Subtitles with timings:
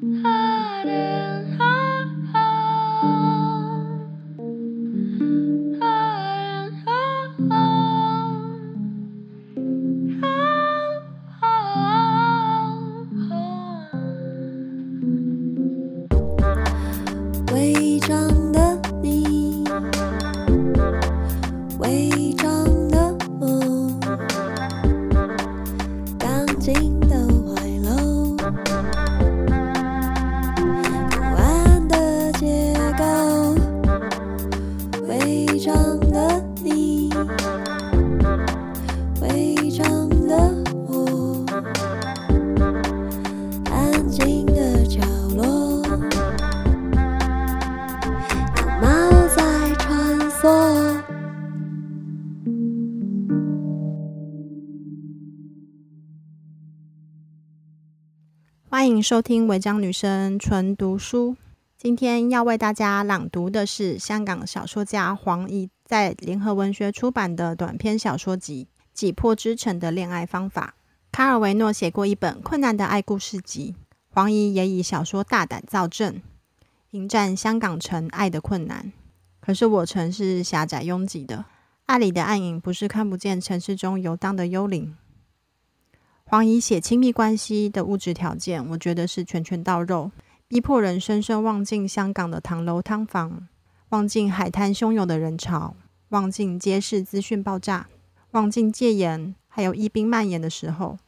[0.00, 0.37] Ah.
[58.78, 61.36] 欢迎收听违章女生纯读书。
[61.76, 70.74] 今天要为大家朗读的是香港小说家黄怡在联合文学出版的短篇小说集《挤破之城的恋爱方法》。
[71.10, 73.74] 卡尔维诺写过一本《困难的爱故事集》，
[74.10, 76.22] 黄怡也以小说大胆造阵，
[76.92, 78.92] 迎战香港城爱的困难。
[79.40, 81.46] 可是我城是狭窄拥挤的，
[81.86, 84.96] 爱里的暗影不是看不见城市中游荡的幽灵。
[86.30, 90.10] 黄怡写亲密关系的物质条件，我觉得是拳拳到肉，
[90.46, 93.48] 逼迫人深深忘尽香港的唐楼汤房，
[93.88, 95.74] 忘尽海滩汹涌的人潮，
[96.10, 97.88] 忘尽街市资讯爆炸，
[98.32, 100.98] 忘尽戒严还有疫病蔓延的时候，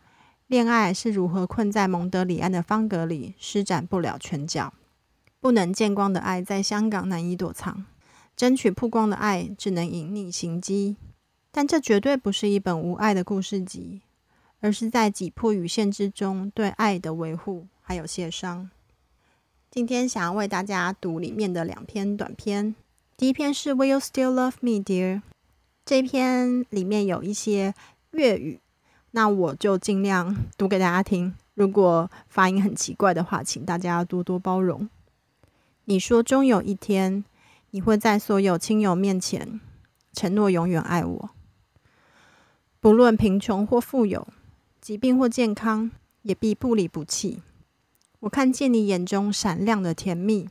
[0.46, 4.72] 恋爱是如何困在蒙德里安的方格里，施展不了拳脚，
[5.38, 7.84] 不能见光的爱在香港难以躲藏，
[8.34, 10.96] 争取曝光的爱只能隐匿行迹，
[11.50, 14.00] 但这绝对不是一本无爱的故事集。
[14.60, 18.70] 而是在挤迫与限制中对爱的维护，还有协商。
[19.70, 22.74] 今天想要为大家读里面的两篇短篇。
[23.16, 25.22] 第一篇是 Will you still love me, dear？
[25.84, 27.74] 这篇里面有一些
[28.12, 28.60] 粤语，
[29.12, 31.34] 那我就尽量读给大家听。
[31.54, 34.88] 如果发音很奇怪的话，请大家多多包容。
[35.84, 37.24] 你说终有一天，
[37.70, 39.60] 你会在所有亲友面前
[40.12, 41.30] 承诺永远爱我，
[42.80, 44.28] 不论贫穷或富有。
[44.80, 45.90] 疾病或健康，
[46.22, 47.42] 也必不离不弃。
[48.20, 50.48] 我看见你眼中闪亮的甜蜜，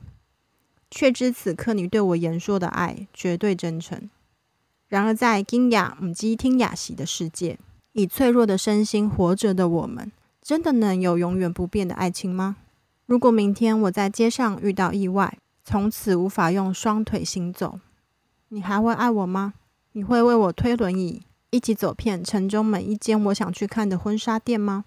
[0.92, 4.10] 却知此刻你对我言说的爱绝对真诚。
[4.88, 7.58] 然而，在惊雅母鸡听雅席的世界，
[7.94, 12.58] 以脆弱的身心活着的我们，真的能有永远不变的爱情吗？
[13.08, 17.80] 如果明天我在街上遇到意外，从此无法用双腿行走，
[18.50, 19.56] 你还会爱我吗？
[19.94, 21.24] 你会为我推轮椅？
[21.52, 24.86] 一起走遍城中每一间我想去看的婚纱店吗？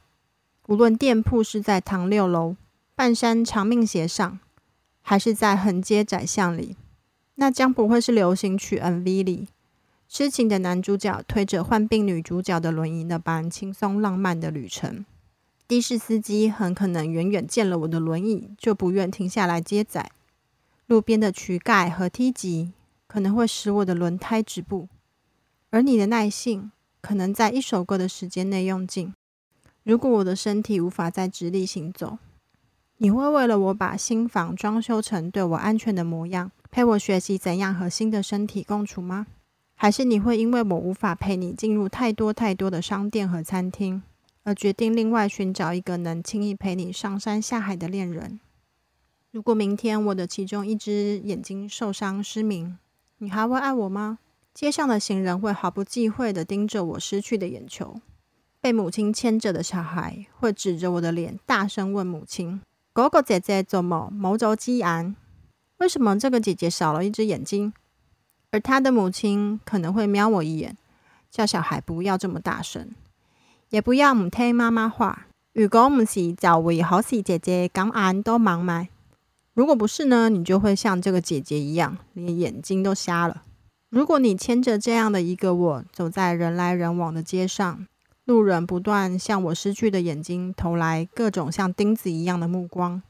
[0.69, 2.55] 无论店铺是在唐六楼、
[2.95, 4.39] 半山长命斜上，
[5.01, 6.77] 还是在横街窄巷里，
[7.35, 9.49] 那将不会是流行曲 MV 里
[10.09, 15.05] 痴情的男主角推着患病女主角的轮椅那般轻松浪漫的旅程。
[15.67, 20.13] 的士司机很可能远远见了我的轮椅就不愿停下来接载。
[20.87, 22.73] 路边的渠盖和梯级
[23.07, 24.89] 可能会使我的轮胎止步。
[25.73, 29.15] 而你的耐性可能在一首歌的时间内用尽。
[29.85, 32.19] 如果我的身体无法再直立行走，
[32.99, 39.27] 你会为了我把新房装修成对我安全的模样，陪我学习怎样和新的身体共处吗？
[39.75, 44.03] 还是你会因为我无法陪你进入太多太多的商店和餐厅，
[44.45, 48.39] 而决定另外寻找一个能轻易陪你上山下海的恋人？
[49.31, 52.77] 如果明天我的其中一只眼睛受伤失明，
[53.17, 54.19] 你还会爱我吗？
[54.55, 58.01] 街上的行人会毫不忌讳地盯着我失去的眼球，
[58.61, 62.61] 被母亲牵着的小孩会指着我的脸大声问母亲
[62.93, 65.17] ：“哥哥姐姐怎么冇咗只眼？
[65.79, 67.73] 为什么这个姐姐少了一只眼睛？”
[68.53, 70.77] 而他的母亲可能会瞄我一眼，
[71.31, 72.91] 叫小孩不要这么大声，
[73.71, 75.27] 也不要唔听妈妈话。
[75.55, 78.89] 如果唔是，就会好似姐姐咁眼都盲埋。
[79.55, 83.43] 如果不是呢，你就会像这个姐姐一样，连眼睛都瞎了。
[83.93, 87.87] 如果你牵着这样的一个我走在人来人往的街上，
[88.25, 93.03] 路人不断向我失去的眼睛投来各种像钉子一样的目光，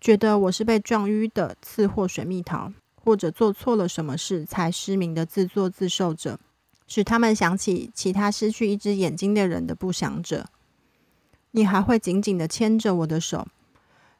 [0.00, 6.40] 觉得我是被撞晕的次货水蜜桃，或者做错了什么事才失明的自作自受者，
[6.88, 10.46] 使他们想起其他失去一只眼睛的人的不祥者，
[11.52, 13.46] 你还会紧紧地牵着我的手，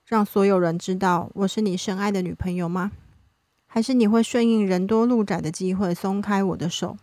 [0.07, 2.93] 让所有人知道我是你深爱的女朋友吗？
[3.75, 6.97] 还是你会顺应人多路窄的机会松开我的手，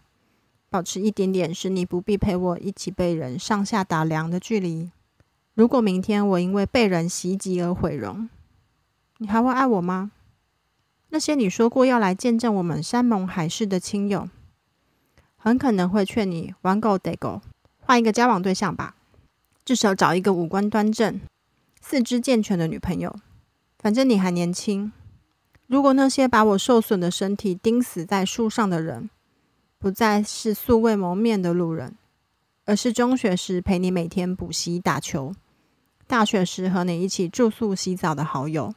[0.70, 4.90] 保持一点点使你不必陪我一起被人上下打量的距离？
[5.54, 8.30] 如果明天我因为被人袭击而毁容，
[9.18, 10.12] 你还会爱我吗？
[11.10, 14.30] 那些你说过要来见证我们山盟海誓的亲友，
[15.36, 17.42] 很可能会劝你玩狗得狗，
[17.82, 18.96] 换一个交往对象吧，
[19.66, 21.20] 至少找一个五官端正、
[21.82, 23.14] 四肢健全的女朋友。
[23.78, 24.94] 反正你还年轻。
[25.72, 29.10] 如果那些把我受损的身体钉死在树上的人，
[29.80, 31.96] 不再是素未谋面的路人，
[32.66, 35.34] 而是中学时陪你每天补习打球，
[36.08, 38.76] 大学时和你一起住宿洗澡的好友，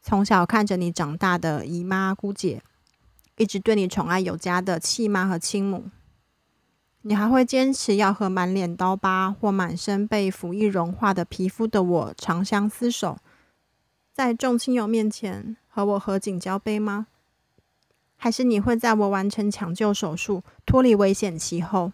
[0.00, 2.62] 从小看着你长大的姨妈姑姐，
[3.36, 5.90] 一直对你宠爱有加的契妈和亲母，
[7.02, 13.18] 你还会坚持要和满脸刀疤或满身被腐液融化的皮肤的我长相厮守，
[14.14, 17.08] 在众亲友面前和我合景交杯吗？
[18.16, 21.90] 还是你会在我完成抢救手术、脱离危险期后，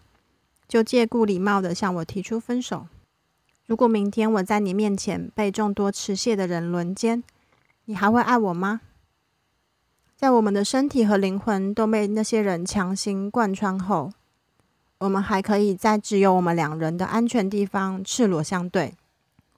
[0.67, 2.85] 就借故礼貌地向我提出分手？
[3.65, 7.23] 如果明天我在你面前被众多持械的人轮奸，
[7.85, 8.81] 你还会爱我吗？
[10.15, 14.11] 在我们的身体和灵魂都被那些人强行贯穿后，
[14.99, 18.93] 我们还可以在只有我们两人的安全地方赤裸相对，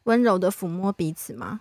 [0.04, 1.60] 温柔地抚摸彼此吗？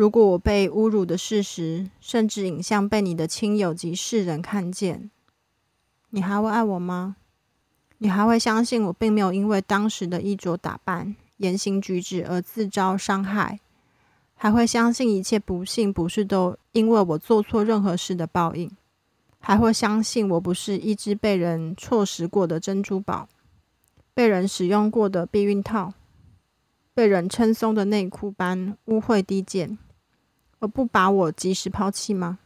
[0.00, 5.10] 如果我被侮辱的事实，甚至影像被你的亲友及世人看见，
[6.08, 7.16] 你还会爱我吗？
[7.98, 13.60] 你还会相信我并没有因为当时的衣着打扮、言行举止而自招伤害？
[14.32, 18.70] 还会相信一切不幸不是都因为我做错任何事的报应？
[19.38, 23.28] 还会相信我不是一只被人错食过的珍珠宝，
[24.14, 25.92] 被人使用过的避孕套，
[26.94, 29.76] 被人称松的内裤般污秽低贱？
[30.60, 32.38] 而不把我及时抛弃吗？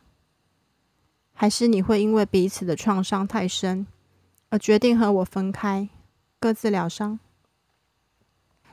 [1.33, 3.87] 还是你会因为彼此的创伤太深，
[4.51, 5.89] 而决定和我分开，
[6.39, 7.19] 各自疗伤？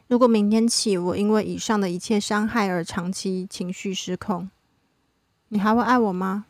[0.07, 4.49] 如果明天起我因为以上的一切伤害而长期情绪失控，
[5.47, 6.45] 你还会爱我吗？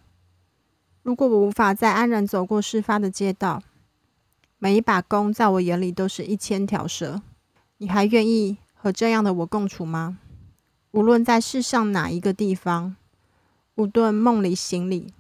[1.04, 3.64] 如果我无法再安然走过事发的街道，
[4.60, 7.22] 每一把弓在我眼里都是一千条蛇，
[7.78, 10.20] 你还愿意和这样的我共处吗？
[10.92, 12.98] 无论在世上哪一个地方，
[13.76, 15.14] 无论梦里醒里，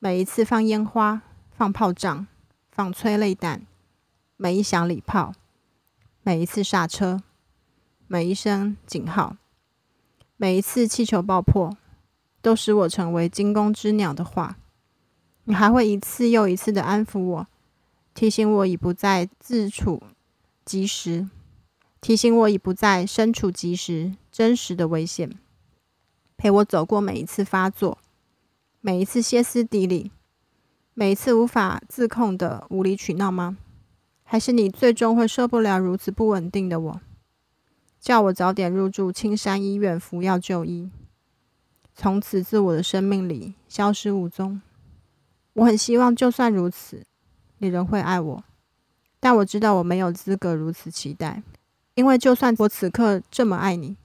[0.00, 1.22] 每一次放烟花、
[1.52, 2.26] 放炮仗、
[2.72, 3.64] 放催泪弹，
[4.36, 5.32] 每一响礼炮，
[6.24, 7.22] 每一次刹车，
[8.08, 9.36] 每一声警号，
[10.36, 11.76] 每一次气球爆破，
[12.42, 14.56] 都使我成为惊弓之鸟的话，
[15.44, 17.46] 你还会一次又一次的安抚我，
[18.14, 20.02] 提醒我已不再自处
[20.64, 21.28] 及时。
[22.06, 25.28] 提醒我已不再身处即时真实的危险，
[26.36, 27.98] 陪我走过每一次发作，
[28.80, 30.12] 每一次歇斯底里，
[30.94, 33.58] 每一次无法自控的无理取闹吗？
[34.22, 37.00] 还是你最终会受不了如此不稳定的我，
[37.98, 40.88] 叫我早点入住青山医院服药就医，
[41.92, 44.62] 从此自我的生命里消失无踪？
[45.54, 47.02] 我很希望，就算如此，
[47.58, 48.44] 你仍会爱我，
[49.18, 51.42] 但我知道我没有资格如此期待。
[51.96, 53.96] 因为，就算我此刻这么爱你，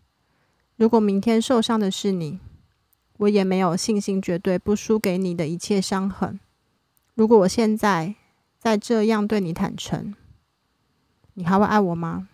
[0.78, 2.40] 如果明天受伤的是你，
[3.18, 6.40] 我也没有信心绝对不输给你的一切伤痕。
[7.16, 8.16] 如果我现在
[8.58, 10.16] 再这样对你坦诚，
[11.34, 12.30] 你还会爱我吗？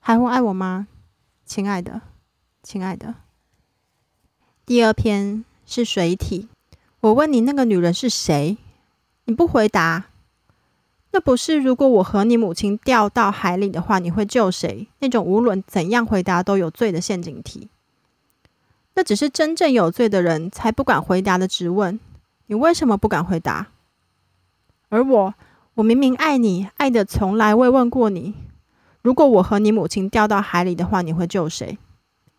[0.00, 0.88] 还会爱我吗？
[1.44, 2.00] 亲爱的，
[2.62, 3.16] 亲爱的。
[4.64, 6.48] 第二篇是水体。
[7.00, 8.56] 我问你，那个女人是谁？
[9.24, 10.07] 你不回答。
[11.10, 14.86] 那不是，如果我和你母亲掉到海里的话，你会救谁？
[14.98, 17.68] 那种无论怎样回答都有罪的陷阱题。
[18.94, 21.98] 那只是真正有罪的人才不敢回答的质问。
[22.46, 23.68] 你为什么不敢回答？
[24.90, 25.34] 而我，
[25.74, 28.34] 我明明爱你，爱得从来未问过你。
[29.00, 31.78] 如果我和你母亲掉到海里的话，你会救谁？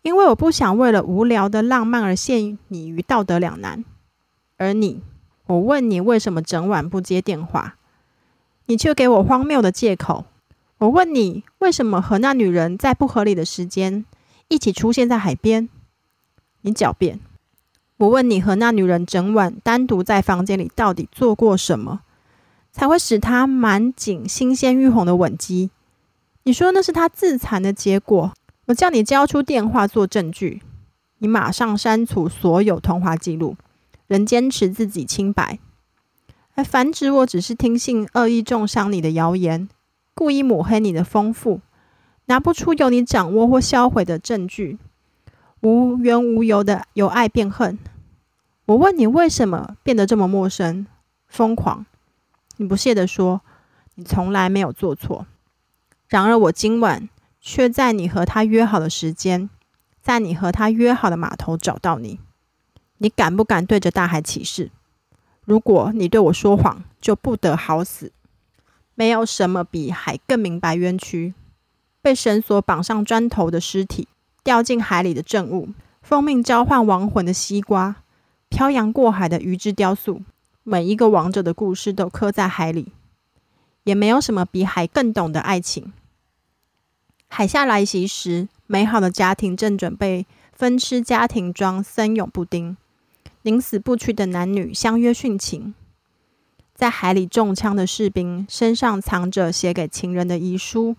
[0.02, 3.84] 因为我不想为了无聊的浪漫而陷你于道德两难。
[4.58, 5.02] 而你，
[5.46, 7.76] 我问你为什么整晚不接电话？
[8.70, 10.26] 你却给我荒谬的借口。
[10.78, 14.04] 我问你，为什么和那女人在不合理的时间
[14.46, 15.68] 一起出现在海边？
[16.60, 17.18] 你狡辩。
[17.96, 22.02] 我问你，和那女人整晚单独在房间里到底做过什么，
[22.70, 25.70] 才会使她满颈新鲜欲红的吻肌？
[26.44, 28.32] 你说那是她自残的结果。
[28.66, 30.62] 我叫你交出电话做证据，
[31.18, 33.56] 你马上删除所有通话记录，
[34.06, 35.58] 仍坚持自己清白。
[36.60, 39.66] 还反指我只是听信恶意中伤你的谣言，
[40.14, 41.62] 故意抹黑你的丰富，
[42.26, 44.78] 拿不出由你掌握或销毁的证据，
[45.62, 47.78] 无缘无由的由爱变恨。
[48.66, 50.86] 我问你为什么变得这么陌生、
[51.26, 51.86] 疯狂？
[52.58, 53.40] 你不屑地说，
[53.94, 55.24] 你从来没有做错。
[56.08, 57.08] 然而我今晚
[57.40, 59.48] 却在你和他约好的时间，
[60.02, 62.20] 在你和他约好的码头找到你。
[62.98, 64.70] 你敢不敢对着大海起誓？
[65.50, 68.12] 如果你对我说谎，就不得好死。
[68.94, 71.34] 没有什么比海更明白冤屈。
[72.00, 74.06] 被绳索绑上砖头的尸体，
[74.44, 75.70] 掉进海里的证物，
[76.02, 77.96] 奉命召唤亡魂的西瓜，
[78.48, 80.22] 漂洋过海的鱼之雕塑，
[80.62, 82.92] 每一个亡者的故事都刻在海里。
[83.82, 85.92] 也没有什么比海更懂得爱情。
[87.26, 92.76] 海下来袭时，美好的家庭正准备分吃家庭装森永布丁，
[93.42, 95.74] 宁死不屈的男女相约殉情。
[96.74, 100.96] 在海里中枪的士兵身上藏着写给情人的遗书。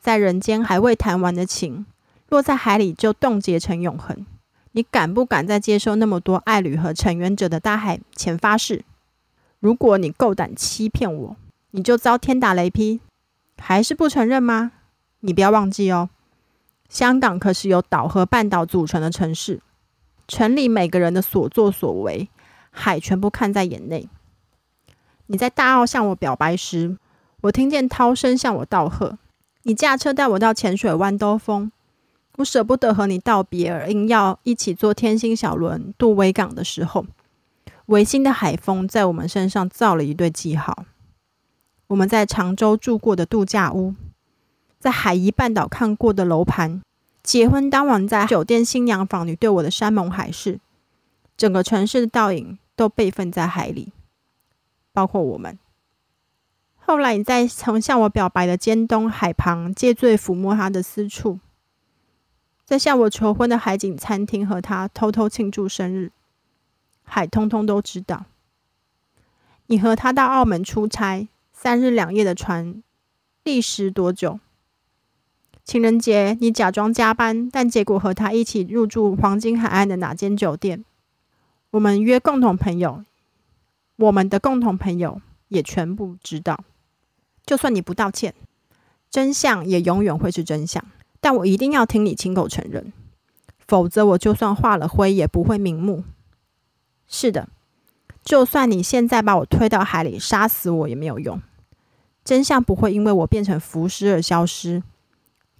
[0.00, 1.84] 在人间还未谈完的情，
[2.28, 4.26] 落在海里就冻结成永恒。
[4.72, 8.84] 你敢不敢在接受那么多爱侣和成员者的大海前发誓？
[9.58, 11.36] 如果你够胆欺骗我，
[11.72, 13.00] 你就遭天打雷劈。
[13.58, 14.72] 还是不承认吗？
[15.20, 16.08] 你不要忘记哦，
[16.88, 19.60] 香港可是由岛和半岛组成的城市，
[20.30, 22.28] 城里每个人的所作所为，
[22.70, 24.08] 海全部看在眼内。
[25.26, 26.96] 你在大澳向我表白时，
[27.40, 29.18] 我听见涛声向我道贺。
[29.64, 31.72] 你驾车带我到浅水湾兜风，
[32.36, 37.06] 我舍不得和你道别，而硬要一起坐天星小轮渡维港的时候，
[37.86, 40.84] 维新的海风在我们身上造了一对记号。
[41.88, 43.96] 我们在长洲住过的度假屋，
[44.78, 46.80] 在海怡半岛看过的楼盘，
[47.30, 50.58] 结婚当晚在酒店新娘房里对我的山盟海誓，
[51.36, 53.92] 整个城市的倒影都备份在海里，
[54.92, 55.56] 包括我们。
[56.80, 61.38] 后来你在曾向我表白的尖东海旁借醉抚摸他的私处，
[62.64, 66.10] 在向我求婚的海景餐厅和他偷偷庆祝生日，
[67.04, 68.24] 海通通都知道。
[69.66, 72.82] 你和他到澳门出差，三日两夜的船，
[73.44, 74.40] 历时多久？
[75.64, 80.84] 情人节你假装加班，但结果和他一起入住黄金海岸的哪间酒店？
[81.70, 83.04] 我们约共同朋友，
[83.96, 86.64] 我们的共同朋友也全部知道。
[87.46, 88.34] 就算你不道歉，
[89.10, 90.84] 真相也永远会是真相。
[91.20, 92.92] 但我一定要听你亲口承认，
[93.58, 96.02] 否则我就算化了灰也不会瞑目。
[97.06, 97.48] 是的，
[98.24, 101.40] 就算你现在把我推到海里，杀死我也没有用。
[102.24, 104.82] 真相不会因为我变成浮尸而消失，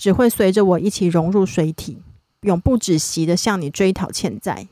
[0.01, 1.99] 只会随着我一起融入水体，
[2.41, 4.67] 永不止息的向你追讨欠债。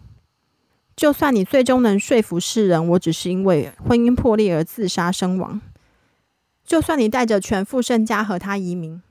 [0.97, 5.61] 就算你最终能说服世人，我只是因为婚姻破裂而自杀身亡。
[6.65, 9.03] 就算你带着全副身家和他移民，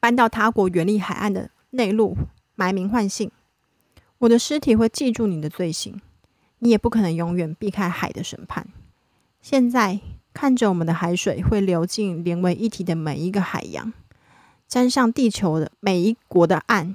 [0.00, 2.16] 搬到他国远离海岸的内陆
[2.54, 3.30] 埋名换姓，
[4.16, 6.00] 我的尸体会记住你的罪行，
[6.60, 8.66] 你也不可能永远避开海的审判。
[9.42, 10.00] 现在
[10.32, 13.92] 看着我们的海水会流进连为一体的每一个海洋，
[14.72, 16.94] 沾上地球的每一国的岸，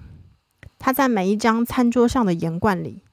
[0.80, 3.04] 它在每一张餐桌上的盐罐里，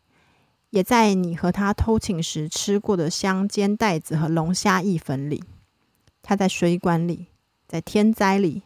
[0.71, 5.45] 也在你和他偷情时吃过的香煎带子和龙虾意粉里。
[6.23, 7.27] 它在水管里，
[7.69, 8.63] 在天灾里，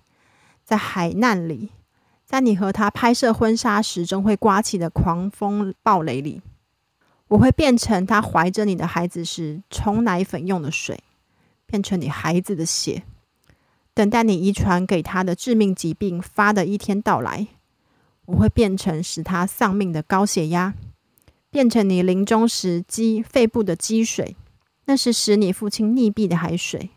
[0.62, 1.71] 在海难里，
[2.25, 6.40] 在你和他拍摄婚纱时正会刮起的狂风暴雷里，
[7.26, 11.02] 我会变成他怀着你的孩子时冲奶粉用的水，
[11.67, 13.02] 变成你孩子的血，
[13.99, 17.49] 等待你遗传给他的致命疾病发的一天到来。
[18.26, 20.73] 我会变成使他丧命的高血压，
[21.50, 24.37] 变成你临终时积肺部的积水，
[24.85, 26.90] 那是使你父亲溺毙的海水。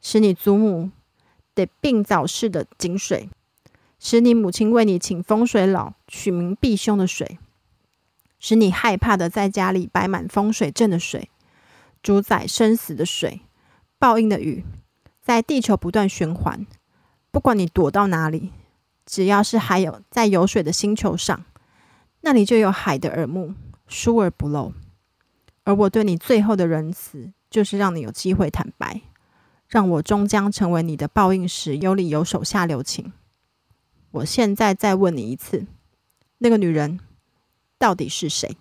[0.00, 0.90] 使你祖母
[1.54, 3.28] 得病早逝的井水，
[4.00, 7.38] 使你母亲为你请风水佬取名避凶的水，
[8.40, 11.28] 使你害怕的在家里摆满风水阵的水，
[12.02, 13.42] 主宰生死的水，
[13.98, 14.64] 报应的雨，
[15.28, 16.66] 在地球不断循环。
[17.30, 18.50] 不管你躲到哪里，
[19.04, 21.44] 只要是还有在有水的星球上，
[22.22, 23.52] 那里就有海的耳目，
[23.86, 24.72] 疏而不漏。
[25.64, 29.02] 而我对你最后的仁慈，就是让你有机会坦白。
[29.66, 33.12] 让我终将成为你的报应时，有理由手下留情。
[34.12, 35.66] 我现在再问你一次，
[36.38, 37.00] 那个女人
[37.76, 38.56] 到底是谁？